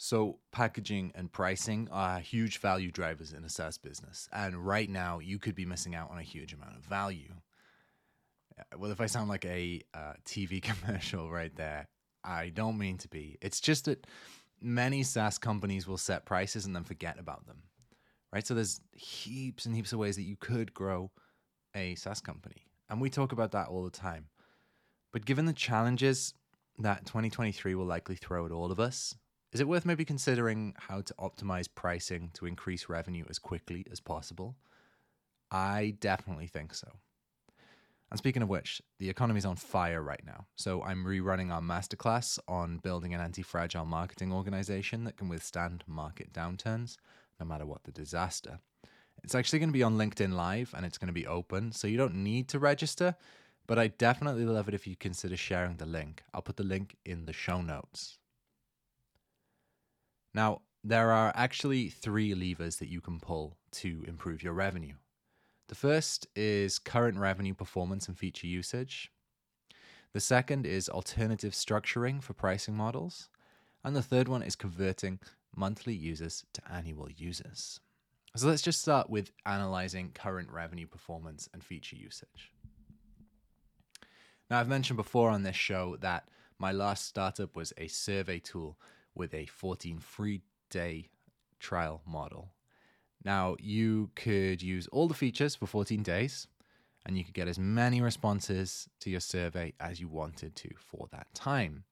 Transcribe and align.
So, 0.00 0.38
packaging 0.52 1.10
and 1.16 1.30
pricing 1.30 1.88
are 1.90 2.20
huge 2.20 2.58
value 2.58 2.92
drivers 2.92 3.32
in 3.32 3.42
a 3.42 3.48
SaaS 3.48 3.78
business. 3.78 4.28
And 4.32 4.64
right 4.64 4.88
now, 4.88 5.18
you 5.18 5.40
could 5.40 5.56
be 5.56 5.64
missing 5.64 5.96
out 5.96 6.12
on 6.12 6.18
a 6.18 6.22
huge 6.22 6.52
amount 6.52 6.76
of 6.76 6.84
value. 6.84 7.34
Uh, 8.56 8.78
well, 8.78 8.92
if 8.92 9.00
I 9.00 9.06
sound 9.06 9.28
like 9.28 9.44
a 9.44 9.82
uh, 9.92 10.12
TV 10.24 10.62
commercial 10.62 11.28
right 11.28 11.54
there, 11.56 11.88
I 12.22 12.50
don't 12.50 12.78
mean 12.78 12.96
to 12.98 13.08
be. 13.08 13.38
It's 13.42 13.60
just 13.60 13.86
that 13.86 14.06
many 14.62 15.02
SaaS 15.02 15.36
companies 15.36 15.88
will 15.88 15.98
set 15.98 16.24
prices 16.24 16.64
and 16.64 16.76
then 16.76 16.84
forget 16.84 17.18
about 17.18 17.48
them, 17.48 17.64
right? 18.32 18.46
So, 18.46 18.54
there's 18.54 18.80
heaps 18.92 19.66
and 19.66 19.74
heaps 19.74 19.92
of 19.92 19.98
ways 19.98 20.14
that 20.14 20.22
you 20.22 20.36
could 20.36 20.72
grow 20.72 21.10
a 21.74 21.96
SaaS 21.96 22.20
company. 22.20 22.68
And 22.88 23.00
we 23.00 23.10
talk 23.10 23.32
about 23.32 23.50
that 23.50 23.66
all 23.66 23.82
the 23.82 23.90
time. 23.90 24.26
But 25.12 25.24
given 25.24 25.46
the 25.46 25.52
challenges 25.52 26.34
that 26.78 27.04
2023 27.04 27.74
will 27.74 27.84
likely 27.84 28.14
throw 28.14 28.46
at 28.46 28.52
all 28.52 28.70
of 28.70 28.78
us, 28.78 29.16
is 29.52 29.60
it 29.60 29.68
worth 29.68 29.86
maybe 29.86 30.04
considering 30.04 30.74
how 30.76 31.00
to 31.00 31.14
optimize 31.18 31.68
pricing 31.74 32.30
to 32.34 32.46
increase 32.46 32.88
revenue 32.88 33.24
as 33.30 33.38
quickly 33.38 33.86
as 33.90 34.00
possible? 34.00 34.56
I 35.50 35.96
definitely 36.00 36.48
think 36.48 36.74
so. 36.74 36.88
And 38.10 38.18
speaking 38.18 38.42
of 38.42 38.48
which, 38.48 38.80
the 38.98 39.10
economy 39.10 39.38
is 39.38 39.44
on 39.44 39.56
fire 39.56 40.02
right 40.02 40.22
now. 40.24 40.46
So 40.56 40.82
I'm 40.82 41.04
rerunning 41.04 41.52
our 41.52 41.60
masterclass 41.60 42.38
on 42.48 42.78
building 42.78 43.14
an 43.14 43.20
anti 43.20 43.42
fragile 43.42 43.84
marketing 43.84 44.32
organization 44.32 45.04
that 45.04 45.16
can 45.16 45.28
withstand 45.28 45.84
market 45.86 46.32
downturns, 46.32 46.96
no 47.38 47.46
matter 47.46 47.66
what 47.66 47.84
the 47.84 47.92
disaster. 47.92 48.60
It's 49.24 49.34
actually 49.34 49.58
going 49.58 49.70
to 49.70 49.74
be 49.74 49.82
on 49.82 49.98
LinkedIn 49.98 50.32
Live 50.32 50.72
and 50.76 50.86
it's 50.86 50.96
going 50.96 51.08
to 51.08 51.12
be 51.12 51.26
open, 51.26 51.72
so 51.72 51.86
you 51.86 51.96
don't 51.96 52.14
need 52.14 52.48
to 52.48 52.58
register, 52.58 53.16
but 53.66 53.78
I 53.78 53.88
definitely 53.88 54.44
love 54.44 54.68
it 54.68 54.74
if 54.74 54.86
you 54.86 54.96
consider 54.96 55.36
sharing 55.36 55.76
the 55.76 55.86
link. 55.86 56.22
I'll 56.32 56.42
put 56.42 56.56
the 56.56 56.62
link 56.62 56.96
in 57.04 57.26
the 57.26 57.32
show 57.32 57.60
notes. 57.60 58.18
Now, 60.34 60.62
there 60.84 61.12
are 61.12 61.32
actually 61.34 61.88
three 61.88 62.34
levers 62.34 62.76
that 62.76 62.88
you 62.88 63.00
can 63.00 63.20
pull 63.20 63.56
to 63.72 64.04
improve 64.06 64.42
your 64.42 64.52
revenue. 64.52 64.94
The 65.68 65.74
first 65.74 66.26
is 66.34 66.78
current 66.78 67.18
revenue 67.18 67.54
performance 67.54 68.08
and 68.08 68.16
feature 68.16 68.46
usage. 68.46 69.10
The 70.12 70.20
second 70.20 70.66
is 70.66 70.88
alternative 70.88 71.52
structuring 71.52 72.22
for 72.22 72.32
pricing 72.32 72.74
models. 72.74 73.28
And 73.84 73.94
the 73.94 74.02
third 74.02 74.28
one 74.28 74.42
is 74.42 74.56
converting 74.56 75.20
monthly 75.54 75.94
users 75.94 76.44
to 76.54 76.62
annual 76.70 77.08
users. 77.10 77.80
So 78.36 78.46
let's 78.48 78.62
just 78.62 78.80
start 78.80 79.10
with 79.10 79.32
analyzing 79.46 80.12
current 80.14 80.50
revenue 80.50 80.86
performance 80.86 81.48
and 81.52 81.62
feature 81.62 81.96
usage. 81.96 82.52
Now, 84.50 84.60
I've 84.60 84.68
mentioned 84.68 84.96
before 84.96 85.30
on 85.30 85.42
this 85.42 85.56
show 85.56 85.96
that 86.00 86.28
my 86.58 86.72
last 86.72 87.06
startup 87.06 87.54
was 87.54 87.72
a 87.76 87.88
survey 87.88 88.38
tool 88.38 88.78
with 89.18 89.34
a 89.34 89.46
14 89.46 89.98
free 89.98 90.40
day 90.70 91.08
trial 91.58 92.00
model. 92.06 92.50
Now, 93.24 93.56
you 93.60 94.10
could 94.14 94.62
use 94.62 94.86
all 94.88 95.08
the 95.08 95.14
features 95.14 95.54
for 95.54 95.66
14 95.66 96.02
days 96.02 96.46
and 97.04 97.18
you 97.18 97.24
could 97.24 97.34
get 97.34 97.48
as 97.48 97.58
many 97.58 98.00
responses 98.00 98.88
to 99.00 99.10
your 99.10 99.20
survey 99.20 99.72
as 99.80 100.00
you 100.00 100.08
wanted 100.08 100.54
to 100.56 100.68
for 100.76 101.08
that 101.10 101.26
time. 101.34 101.84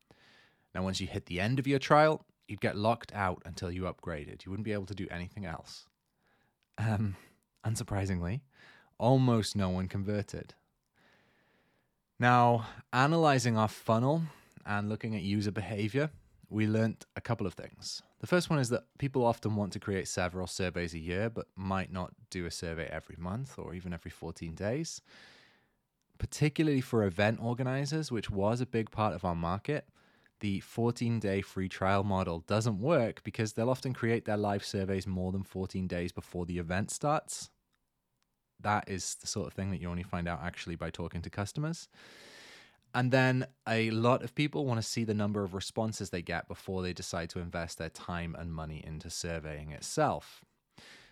Now, 0.74 0.82
once 0.82 1.00
you 1.00 1.06
hit 1.06 1.26
the 1.26 1.40
end 1.40 1.58
of 1.58 1.66
your 1.66 1.78
trial, 1.78 2.24
you'd 2.46 2.60
get 2.60 2.76
locked 2.76 3.12
out 3.14 3.42
until 3.44 3.70
you 3.70 3.82
upgraded. 3.82 4.44
You 4.44 4.50
wouldn't 4.50 4.64
be 4.64 4.72
able 4.72 4.86
to 4.86 4.94
do 4.94 5.08
anything 5.10 5.46
else. 5.46 5.86
Um, 6.78 7.16
unsurprisingly, 7.66 8.42
almost 8.98 9.56
no 9.56 9.70
one 9.70 9.88
converted. 9.88 10.54
Now, 12.18 12.66
analyzing 12.92 13.56
our 13.56 13.68
funnel 13.68 14.22
and 14.64 14.88
looking 14.88 15.14
at 15.14 15.22
user 15.22 15.50
behavior, 15.50 16.10
we 16.48 16.66
learned 16.66 17.04
a 17.16 17.20
couple 17.20 17.46
of 17.46 17.54
things. 17.54 18.02
The 18.20 18.26
first 18.26 18.50
one 18.50 18.58
is 18.58 18.68
that 18.68 18.84
people 18.98 19.24
often 19.24 19.56
want 19.56 19.72
to 19.72 19.80
create 19.80 20.08
several 20.08 20.46
surveys 20.46 20.94
a 20.94 20.98
year, 20.98 21.28
but 21.28 21.46
might 21.56 21.92
not 21.92 22.12
do 22.30 22.46
a 22.46 22.50
survey 22.50 22.88
every 22.90 23.16
month 23.18 23.58
or 23.58 23.74
even 23.74 23.92
every 23.92 24.10
14 24.10 24.54
days. 24.54 25.00
Particularly 26.18 26.80
for 26.80 27.04
event 27.04 27.40
organizers, 27.42 28.10
which 28.10 28.30
was 28.30 28.60
a 28.60 28.66
big 28.66 28.90
part 28.90 29.14
of 29.14 29.24
our 29.24 29.34
market, 29.34 29.86
the 30.40 30.60
14 30.60 31.18
day 31.18 31.40
free 31.40 31.68
trial 31.68 32.04
model 32.04 32.40
doesn't 32.40 32.80
work 32.80 33.22
because 33.24 33.52
they'll 33.52 33.70
often 33.70 33.92
create 33.92 34.24
their 34.24 34.36
live 34.36 34.64
surveys 34.64 35.06
more 35.06 35.32
than 35.32 35.42
14 35.42 35.86
days 35.86 36.12
before 36.12 36.46
the 36.46 36.58
event 36.58 36.90
starts. 36.90 37.50
That 38.60 38.88
is 38.88 39.16
the 39.16 39.26
sort 39.26 39.46
of 39.46 39.52
thing 39.52 39.70
that 39.70 39.80
you 39.80 39.90
only 39.90 40.02
find 40.02 40.28
out 40.28 40.40
actually 40.42 40.76
by 40.76 40.90
talking 40.90 41.22
to 41.22 41.30
customers. 41.30 41.88
And 42.96 43.12
then 43.12 43.46
a 43.68 43.90
lot 43.90 44.22
of 44.22 44.34
people 44.34 44.64
want 44.64 44.80
to 44.80 44.86
see 44.86 45.04
the 45.04 45.12
number 45.12 45.44
of 45.44 45.52
responses 45.52 46.08
they 46.08 46.22
get 46.22 46.48
before 46.48 46.80
they 46.80 46.94
decide 46.94 47.28
to 47.30 47.40
invest 47.40 47.76
their 47.76 47.90
time 47.90 48.34
and 48.34 48.50
money 48.50 48.82
into 48.82 49.10
surveying 49.10 49.70
itself. 49.70 50.46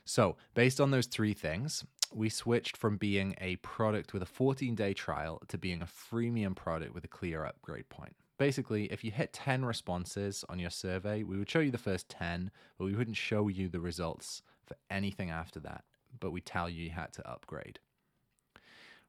So, 0.07 0.39
based 0.55 0.81
on 0.81 0.93
those 0.93 1.05
three 1.05 1.35
things, 1.35 1.85
we 2.11 2.31
switched 2.31 2.79
from 2.79 2.97
being 2.97 3.35
a 3.39 3.57
product 3.57 4.15
with 4.15 4.23
a 4.23 4.27
14 4.27 4.75
day 4.75 4.95
trial 4.95 5.43
to 5.49 5.59
being 5.59 5.83
a 5.83 5.87
freemium 5.87 6.57
product 6.57 6.95
with 6.95 7.05
a 7.05 7.09
clear 7.09 7.45
upgrade 7.45 7.91
point. 7.91 8.17
Basically, 8.39 8.87
if 8.87 9.05
you 9.05 9.11
hit 9.11 9.35
10 9.35 9.67
responses 9.67 10.43
on 10.49 10.59
your 10.59 10.71
survey, 10.71 11.23
we 11.23 11.37
would 11.37 11.51
show 11.51 11.61
you 11.61 11.71
the 11.71 11.77
first 11.77 12.09
10, 12.09 12.51
but 12.79 12.87
we 12.87 12.95
wouldn't 12.95 13.19
show 13.19 13.49
you 13.49 13.69
the 13.69 13.79
results 13.79 14.41
for 14.65 14.77
anything 14.89 15.29
after 15.29 15.61
that, 15.61 15.85
but 16.19 16.31
we 16.31 16.41
tell 16.41 16.71
you 16.71 16.85
you 16.85 16.91
had 16.91 17.13
to 17.13 17.31
upgrade 17.31 17.79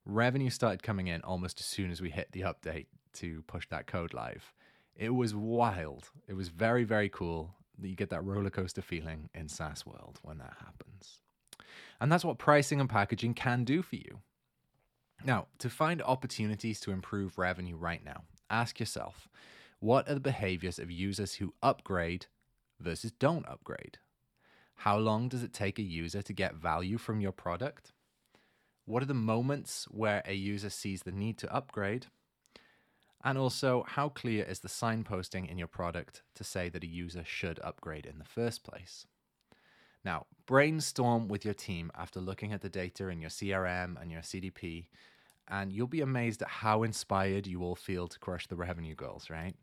revenue 0.05 0.49
started 0.49 0.83
coming 0.83 1.07
in 1.07 1.21
almost 1.21 1.59
as 1.59 1.65
soon 1.65 1.91
as 1.91 2.01
we 2.01 2.09
hit 2.09 2.31
the 2.31 2.41
update 2.41 2.87
to 3.13 3.43
push 3.47 3.67
that 3.69 3.87
code 3.87 4.13
live. 4.13 4.53
It 4.95 5.09
was 5.09 5.35
wild. 5.35 6.09
It 6.27 6.33
was 6.33 6.49
very, 6.49 6.83
very 6.83 7.09
cool. 7.09 7.55
You 7.81 7.95
get 7.95 8.09
that 8.11 8.23
roller 8.23 8.49
coaster 8.49 8.81
feeling 8.81 9.29
in 9.33 9.49
SaaS 9.49 9.85
world 9.85 10.19
when 10.21 10.37
that 10.37 10.53
happens. 10.59 11.19
And 11.99 12.11
that's 12.11 12.23
what 12.23 12.37
pricing 12.37 12.79
and 12.79 12.89
packaging 12.89 13.33
can 13.33 13.63
do 13.63 13.81
for 13.81 13.95
you. 13.95 14.19
Now, 15.23 15.47
to 15.59 15.69
find 15.69 16.01
opportunities 16.01 16.79
to 16.81 16.91
improve 16.91 17.37
revenue 17.37 17.75
right 17.75 18.03
now, 18.03 18.23
ask 18.49 18.79
yourself 18.79 19.27
what 19.79 20.09
are 20.09 20.13
the 20.13 20.19
behaviors 20.19 20.79
of 20.79 20.89
users 20.89 21.35
who 21.35 21.53
upgrade 21.61 22.27
versus 22.79 23.11
don't 23.11 23.47
upgrade? 23.47 23.97
How 24.75 24.97
long 24.97 25.29
does 25.29 25.43
it 25.43 25.53
take 25.53 25.79
a 25.79 25.83
user 25.83 26.21
to 26.21 26.33
get 26.33 26.55
value 26.55 26.97
from 26.97 27.21
your 27.21 27.31
product? 27.31 27.93
What 28.85 29.01
are 29.01 29.07
the 29.07 29.13
moments 29.13 29.85
where 29.89 30.21
a 30.25 30.33
user 30.33 30.69
sees 30.69 31.01
the 31.01 31.11
need 31.11 31.37
to 31.39 31.53
upgrade? 31.53 32.07
And 33.23 33.37
also, 33.37 33.83
how 33.87 34.09
clear 34.09 34.43
is 34.43 34.59
the 34.59 34.67
signposting 34.67 35.49
in 35.49 35.57
your 35.57 35.67
product 35.67 36.21
to 36.35 36.43
say 36.43 36.69
that 36.69 36.83
a 36.83 36.87
user 36.87 37.23
should 37.25 37.59
upgrade 37.63 38.05
in 38.05 38.19
the 38.19 38.25
first 38.25 38.63
place? 38.63 39.07
Now, 40.03 40.27
brainstorm 40.45 41.27
with 41.27 41.43
your 41.43 41.55
team 41.55 41.91
after 41.95 42.19
looking 42.19 42.53
at 42.53 42.61
the 42.61 42.69
data 42.69 43.07
in 43.07 43.19
your 43.19 43.31
CRM 43.31 43.99
and 43.99 44.11
your 44.11 44.21
CDP, 44.21 44.85
and 45.47 45.73
you'll 45.73 45.87
be 45.87 46.01
amazed 46.01 46.43
at 46.43 46.47
how 46.47 46.83
inspired 46.83 47.47
you 47.47 47.63
all 47.63 47.75
feel 47.75 48.07
to 48.07 48.19
crush 48.19 48.45
the 48.45 48.55
revenue 48.55 48.93
goals, 48.93 49.31
right? 49.31 49.55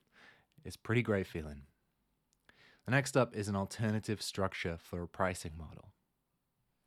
It's 0.65 0.77
pretty 0.77 1.03
great 1.03 1.29
feeling. 1.29 1.63
The 2.87 2.91
next 2.91 3.17
up 3.17 3.37
is 3.37 3.47
an 3.47 3.55
alternative 3.55 4.21
structure 4.21 4.77
for 4.81 5.05
a 5.05 5.09
pricing 5.09 5.53
model. 5.57 5.82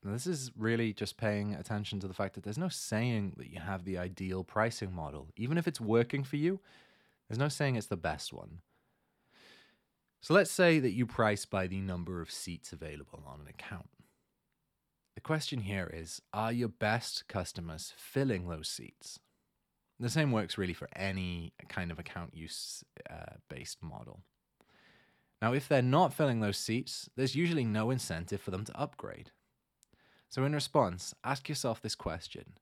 Now, 0.05 0.11
this 0.11 0.27
is 0.27 0.51
really 0.55 0.93
just 0.93 1.17
paying 1.17 1.55
attention 1.55 1.99
to 1.99 2.07
the 2.07 2.13
fact 2.13 2.35
that 2.35 2.43
there's 2.43 2.59
no 2.59 2.69
saying 2.69 3.33
that 3.37 3.49
you 3.51 3.59
have 3.59 3.85
the 3.85 3.97
ideal 3.97 4.43
pricing 4.43 4.93
model. 4.93 5.29
Even 5.35 5.57
if 5.57 5.67
it's 5.67 5.81
working 5.81 6.23
for 6.23 6.35
you, 6.35 6.59
there's 7.27 7.39
no 7.39 7.49
saying 7.49 7.75
it's 7.75 7.87
the 7.87 7.97
best 7.97 8.31
one. 8.31 8.59
So 10.21 10.35
let's 10.35 10.51
say 10.51 10.77
that 10.77 10.91
you 10.91 11.07
price 11.07 11.45
by 11.45 11.65
the 11.65 11.81
number 11.81 12.21
of 12.21 12.29
seats 12.29 12.71
available 12.71 13.23
on 13.25 13.41
an 13.41 13.47
account. 13.47 13.89
The 15.15 15.21
question 15.21 15.61
here 15.61 15.89
is 15.91 16.21
Are 16.31 16.51
your 16.51 16.69
best 16.69 17.27
customers 17.27 17.91
filling 17.97 18.47
those 18.47 18.67
seats? 18.67 19.19
The 19.99 20.09
same 20.09 20.31
works 20.31 20.57
really 20.57 20.73
for 20.73 20.89
any 20.95 21.53
kind 21.67 21.89
of 21.89 21.97
account 21.97 22.35
use 22.35 22.83
uh, 23.09 23.37
based 23.49 23.81
model. 23.81 24.19
Now, 25.41 25.53
if 25.53 25.67
they're 25.67 25.81
not 25.81 26.13
filling 26.13 26.41
those 26.41 26.57
seats, 26.57 27.09
there's 27.15 27.35
usually 27.35 27.65
no 27.65 27.89
incentive 27.89 28.41
for 28.41 28.51
them 28.51 28.65
to 28.65 28.79
upgrade. 28.79 29.31
So, 30.29 30.43
in 30.43 30.53
response, 30.53 31.13
ask 31.23 31.47
yourself 31.47 31.81
this 31.81 31.95
question 31.95 32.57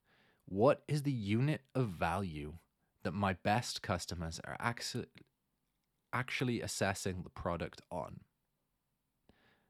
What 0.46 0.84
is 0.88 1.04
the 1.04 1.12
unit 1.12 1.62
of 1.74 1.90
value 1.90 2.54
that 3.04 3.14
my 3.14 3.34
best 3.34 3.82
customers 3.82 4.40
are 4.46 4.58
actually, 4.60 5.08
actually 6.14 6.62
assessing 6.62 7.24
the 7.24 7.30
product 7.30 7.82
on? 7.92 8.22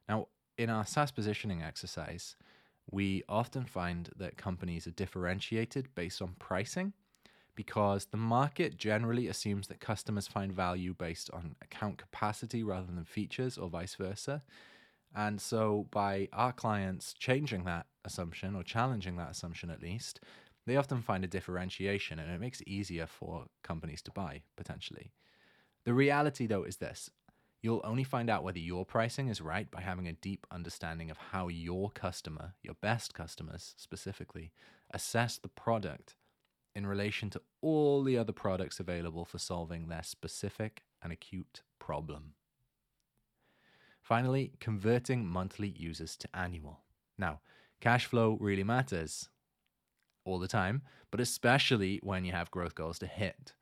Now, 0.07 0.27
in 0.57 0.69
our 0.69 0.85
SaaS 0.85 1.11
positioning 1.11 1.63
exercise, 1.63 2.35
we 2.91 3.23
often 3.29 3.65
find 3.65 4.09
that 4.17 4.37
companies 4.37 4.85
are 4.87 4.91
differentiated 4.91 5.95
based 5.95 6.21
on 6.21 6.35
pricing 6.37 6.93
because 7.55 8.05
the 8.05 8.17
market 8.17 8.77
generally 8.77 9.27
assumes 9.27 9.67
that 9.67 9.79
customers 9.79 10.27
find 10.27 10.51
value 10.51 10.93
based 10.93 11.29
on 11.31 11.55
account 11.61 11.97
capacity 11.97 12.63
rather 12.63 12.91
than 12.91 13.05
features 13.05 13.57
or 13.57 13.69
vice 13.69 13.95
versa. 13.95 14.43
And 15.15 15.39
so, 15.39 15.87
by 15.91 16.29
our 16.33 16.51
clients 16.51 17.13
changing 17.13 17.65
that 17.65 17.85
assumption 18.03 18.55
or 18.55 18.63
challenging 18.63 19.17
that 19.17 19.31
assumption 19.31 19.69
at 19.69 19.81
least, 19.81 20.19
they 20.65 20.75
often 20.75 21.01
find 21.01 21.23
a 21.23 21.27
differentiation 21.27 22.19
and 22.19 22.31
it 22.31 22.39
makes 22.39 22.61
it 22.61 22.67
easier 22.67 23.05
for 23.05 23.45
companies 23.63 24.01
to 24.03 24.11
buy 24.11 24.43
potentially. 24.55 25.11
The 25.85 25.93
reality, 25.93 26.47
though, 26.47 26.63
is 26.63 26.77
this 26.77 27.09
You'll 27.63 27.81
only 27.85 28.03
find 28.03 28.29
out 28.29 28.43
whether 28.43 28.59
your 28.59 28.85
pricing 28.85 29.29
is 29.29 29.39
right 29.39 29.71
by 29.71 29.79
having 29.79 30.07
a 30.07 30.13
deep 30.13 30.45
understanding 30.51 31.09
of 31.09 31.17
how 31.17 31.47
your 31.47 31.91
customer, 31.91 32.55
your 32.61 32.75
best 32.81 33.13
customers 33.13 33.73
specifically, 33.77 34.51
assess 34.93 35.37
the 35.37 35.47
product 35.47 36.17
in 36.75 36.85
relation 36.85 37.29
to 37.29 37.41
all 37.61 38.03
the 38.03 38.17
other 38.17 38.33
products 38.33 38.81
available 38.81 39.23
for 39.23 39.37
solving 39.37 39.87
their 39.87 40.03
specific 40.03 40.83
and 41.01 41.13
acute 41.13 41.61
problem. 41.79 42.33
Finally, 44.03 44.51
converting 44.59 45.25
monthly 45.25 45.69
users 45.69 46.17
to 46.17 46.27
annual. 46.35 46.81
Now, 47.17 47.39
cash 47.79 48.05
flow 48.05 48.37
really 48.39 48.63
matters 48.63 49.29
all 50.25 50.39
the 50.39 50.47
time, 50.47 50.81
but 51.09 51.21
especially 51.21 52.01
when 52.03 52.25
you 52.25 52.33
have 52.33 52.51
growth 52.51 52.75
goals 52.75 52.99
to 52.99 53.07
hit. 53.07 53.53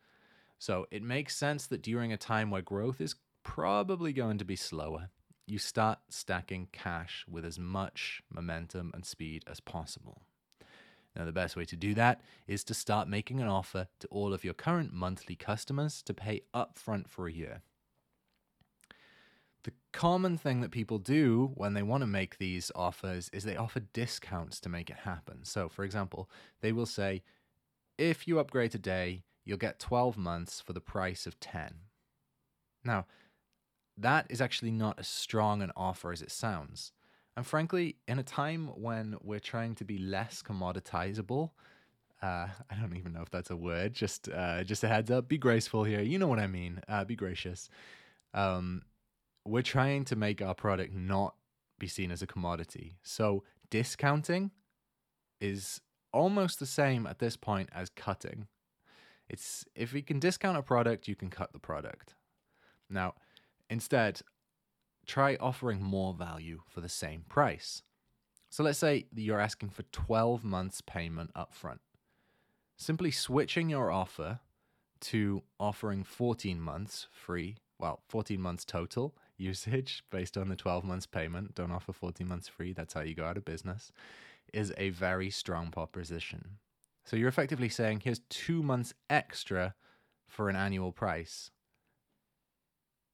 So 0.57 0.87
it 0.89 1.03
makes 1.03 1.37
sense 1.37 1.67
that 1.67 1.83
during 1.83 2.11
a 2.11 2.17
time 2.17 2.49
where 2.49 2.63
growth 2.63 2.99
is 2.99 3.15
probably 3.43 4.13
going 4.13 4.39
to 4.39 4.45
be 4.45 4.55
slower, 4.55 5.09
you 5.45 5.59
start 5.59 5.99
stacking 6.09 6.69
cash 6.71 7.23
with 7.29 7.45
as 7.45 7.59
much 7.59 8.23
momentum 8.33 8.89
and 8.95 9.05
speed 9.05 9.43
as 9.47 9.59
possible. 9.59 10.23
Now, 11.15 11.25
the 11.25 11.31
best 11.31 11.55
way 11.55 11.65
to 11.65 11.75
do 11.75 11.93
that 11.95 12.21
is 12.47 12.63
to 12.63 12.73
start 12.73 13.07
making 13.07 13.41
an 13.41 13.47
offer 13.47 13.87
to 13.99 14.07
all 14.07 14.33
of 14.33 14.43
your 14.43 14.53
current 14.55 14.91
monthly 14.91 15.35
customers 15.35 16.01
to 16.03 16.15
pay 16.15 16.41
upfront 16.53 17.09
for 17.09 17.27
a 17.27 17.33
year. 17.33 17.61
The 19.63 19.73
common 19.93 20.37
thing 20.37 20.61
that 20.61 20.71
people 20.71 20.97
do 20.97 21.51
when 21.55 21.73
they 21.73 21.83
want 21.83 22.01
to 22.01 22.07
make 22.07 22.37
these 22.37 22.71
offers 22.73 23.29
is 23.31 23.43
they 23.43 23.57
offer 23.57 23.79
discounts 23.79 24.59
to 24.61 24.69
make 24.69 24.89
it 24.89 24.97
happen. 24.97 25.43
So, 25.43 25.69
for 25.69 25.83
example, 25.83 26.29
they 26.61 26.71
will 26.71 26.85
say, 26.85 27.21
if 27.97 28.27
you 28.27 28.39
upgrade 28.39 28.71
today, 28.71 29.23
you'll 29.45 29.57
get 29.57 29.79
12 29.79 30.17
months 30.17 30.61
for 30.61 30.73
the 30.73 30.81
price 30.81 31.27
of 31.27 31.39
10. 31.39 31.75
Now, 32.83 33.05
that 33.97 34.25
is 34.29 34.41
actually 34.41 34.71
not 34.71 34.97
as 34.97 35.07
strong 35.07 35.61
an 35.61 35.71
offer 35.75 36.11
as 36.11 36.21
it 36.21 36.31
sounds. 36.31 36.91
And 37.37 37.45
frankly, 37.45 37.97
in 38.07 38.17
a 38.19 38.23
time 38.23 38.67
when 38.75 39.15
we're 39.21 39.39
trying 39.39 39.75
to 39.75 39.85
be 39.85 39.97
less 39.97 40.41
commoditizable, 40.41 41.51
uh, 42.21 42.47
I 42.69 42.75
don't 42.79 42.95
even 42.97 43.13
know 43.13 43.21
if 43.21 43.29
that's 43.29 43.51
a 43.51 43.55
word. 43.55 43.93
Just, 43.93 44.29
uh, 44.29 44.63
just 44.63 44.83
a 44.83 44.87
heads 44.87 45.11
up. 45.11 45.27
Be 45.27 45.37
graceful 45.37 45.83
here. 45.83 46.01
You 46.01 46.19
know 46.19 46.27
what 46.27 46.39
I 46.39 46.47
mean. 46.47 46.81
Uh, 46.87 47.03
be 47.03 47.15
gracious. 47.15 47.69
Um, 48.33 48.83
we're 49.45 49.61
trying 49.61 50.05
to 50.05 50.15
make 50.15 50.41
our 50.41 50.53
product 50.53 50.93
not 50.93 51.35
be 51.79 51.87
seen 51.87 52.11
as 52.11 52.21
a 52.21 52.27
commodity. 52.27 52.97
So 53.01 53.43
discounting 53.69 54.51
is 55.39 55.81
almost 56.13 56.59
the 56.59 56.65
same 56.65 57.07
at 57.07 57.19
this 57.19 57.35
point 57.35 57.69
as 57.73 57.89
cutting. 57.89 58.47
It's 59.29 59.65
if 59.75 59.93
we 59.93 60.01
can 60.01 60.19
discount 60.19 60.57
a 60.57 60.61
product, 60.61 61.07
you 61.07 61.15
can 61.15 61.29
cut 61.29 61.53
the 61.53 61.59
product. 61.59 62.15
Now, 62.89 63.13
Instead, 63.71 64.21
try 65.05 65.37
offering 65.39 65.81
more 65.81 66.13
value 66.13 66.59
for 66.67 66.81
the 66.81 66.89
same 66.89 67.23
price. 67.29 67.83
So 68.49 68.63
let's 68.63 68.79
say 68.79 69.05
you're 69.15 69.39
asking 69.39 69.69
for 69.69 69.83
12 69.93 70.43
months 70.43 70.81
payment 70.81 71.31
upfront. 71.33 71.79
Simply 72.75 73.11
switching 73.11 73.69
your 73.69 73.89
offer 73.89 74.41
to 74.99 75.43
offering 75.57 76.03
14 76.03 76.59
months 76.59 77.07
free, 77.13 77.55
well, 77.79 78.01
14 78.09 78.41
months 78.41 78.65
total 78.65 79.15
usage 79.41 80.03
based 80.11 80.37
on 80.37 80.49
the 80.49 80.55
12 80.55 80.83
months 80.83 81.05
payment, 81.05 81.55
don't 81.55 81.71
offer 81.71 81.91
14 81.91 82.27
months 82.27 82.47
free, 82.47 82.73
that's 82.73 82.93
how 82.93 83.01
you 83.01 83.15
go 83.15 83.25
out 83.25 83.37
of 83.37 83.45
business, 83.45 83.91
is 84.53 84.73
a 84.77 84.89
very 84.89 85.29
strong 85.29 85.71
proposition. 85.71 86.57
So 87.03 87.15
you're 87.15 87.29
effectively 87.29 87.69
saying 87.69 88.01
here's 88.01 88.21
two 88.29 88.61
months 88.61 88.93
extra 89.09 89.75
for 90.27 90.49
an 90.49 90.55
annual 90.55 90.91
price. 90.91 91.51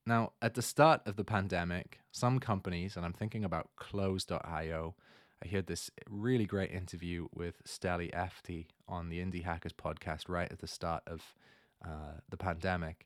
Now, 0.06 0.34
at 0.42 0.54
the 0.54 0.62
start 0.62 1.02
of 1.06 1.16
the 1.18 1.26
pandemic, 1.26 2.00
some 2.12 2.40
companies, 2.40 2.96
and 2.96 3.06
I'm 3.06 3.14
thinking 3.14 3.44
about 3.44 3.70
Close.io, 3.76 4.96
I 5.44 5.48
heard 5.48 5.68
this 5.68 5.92
really 6.10 6.46
great 6.46 6.72
interview 6.72 7.28
with 7.34 7.62
Steli 7.66 8.12
Efti 8.14 8.68
on 8.88 9.10
the 9.10 9.20
Indie 9.20 9.44
Hackers 9.44 9.74
podcast 9.74 10.30
right 10.30 10.52
at 10.52 10.60
the 10.60 10.68
start 10.68 11.04
of 11.06 11.36
uh, 11.86 12.20
the 12.30 12.38
pandemic. 12.38 13.06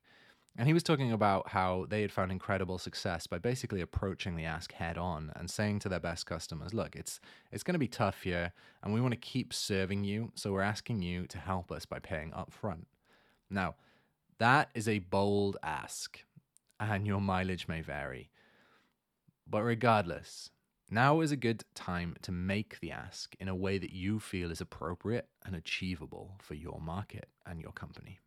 And 0.58 0.68
he 0.68 0.74
was 0.74 0.84
talking 0.84 1.12
about 1.14 1.50
how 1.50 1.86
they 1.90 2.02
had 2.02 2.12
found 2.12 2.32
incredible 2.32 2.78
success 2.78 3.26
by 3.26 3.38
basically 3.38 3.80
approaching 3.80 4.36
the 4.36 4.44
ask 4.44 4.74
head 4.74 4.98
on 4.98 5.32
and 5.36 5.50
saying 5.50 5.80
to 5.80 5.90
their 5.90 6.00
best 6.00 6.26
customers, 6.26 6.74
look, 6.74 6.96
it's 6.96 7.22
it's 7.52 7.64
going 7.64 7.74
to 7.74 7.80
be 7.80 7.88
tough 7.88 8.24
here 8.24 8.52
and 8.84 8.94
we 8.94 9.02
want 9.02 9.14
to 9.14 9.20
keep 9.20 9.54
serving 9.54 10.04
you, 10.04 10.32
so 10.36 10.52
we're 10.52 10.62
asking 10.62 11.02
you 11.02 11.26
to 11.28 11.38
help 11.38 11.72
us 11.72 11.86
by 11.86 12.00
paying 12.00 12.32
upfront. 12.32 12.84
Now, 13.50 13.76
that 14.40 14.70
is 14.74 14.88
a 14.88 15.00
bold 15.00 15.58
ask 15.64 16.20
and 16.80 17.08
your 17.08 17.22
mileage 17.22 17.68
may 17.68 17.82
vary. 17.82 18.30
But 19.48 19.64
regardless, 19.64 20.50
now 20.90 21.22
is 21.22 21.32
a 21.32 21.38
good 21.38 21.64
time 21.76 22.18
to 22.24 22.32
make 22.32 22.80
the 22.80 22.92
ask 22.92 23.36
in 23.40 23.48
a 23.48 23.56
way 23.56 23.78
that 23.78 23.94
you 23.94 24.20
feel 24.20 24.52
is 24.52 24.60
appropriate 24.60 25.28
and 25.46 25.56
achievable 25.56 26.36
for 26.40 26.56
your 26.56 26.82
market 26.82 27.30
and 27.46 27.62
your 27.62 27.72
company. 27.72 28.20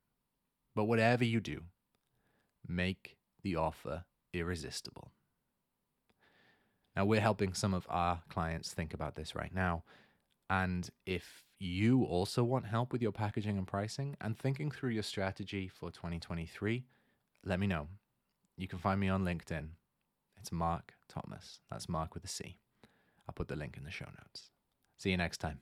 But 0.75 0.85
whatever 0.85 1.25
you 1.25 1.41
do, 1.41 1.63
make 2.67 3.17
the 3.43 3.57
offer 3.57 4.05
irresistible. 4.33 5.13
Now, 6.97 7.05
we're 7.05 7.21
helping 7.21 7.55
some 7.55 7.75
of 7.75 7.87
our 7.89 8.23
clients 8.29 8.73
think 8.73 8.95
about 8.95 9.17
this 9.17 9.35
right 9.35 9.55
now. 9.55 9.83
And 10.49 10.89
if 11.07 11.45
you 11.59 12.05
also 12.05 12.45
want 12.45 12.67
help 12.67 12.93
with 12.93 13.03
your 13.03 13.13
packaging 13.13 13.59
and 13.59 13.67
pricing 13.67 14.17
and 14.21 14.39
thinking 14.39 14.71
through 14.71 14.91
your 14.91 15.03
strategy 15.03 15.69
for 15.69 15.91
2023, 15.91 16.85
let 17.45 17.59
me 17.59 17.67
know. 17.67 17.89
You 18.57 18.69
can 18.69 18.79
find 18.79 19.01
me 19.01 19.09
on 19.09 19.25
LinkedIn. 19.25 19.69
It's 20.39 20.53
Marc 20.53 20.95
Thomas. 21.09 21.61
That's 21.71 21.89
Marc 21.89 22.15
with 22.15 22.25
a 22.25 22.29
C. 22.29 22.59
I'll 23.29 23.35
put 23.35 23.49
the 23.49 23.57
link 23.57 23.77
in 23.77 23.85
the 23.85 23.91
show 23.91 24.07
notes. 24.07 24.51
See 24.99 25.11
you 25.11 25.17
next 25.17 25.39
time. 25.39 25.61